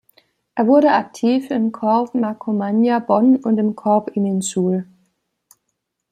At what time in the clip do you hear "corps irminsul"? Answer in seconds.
3.75-4.87